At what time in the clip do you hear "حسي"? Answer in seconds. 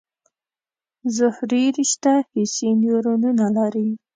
2.31-2.69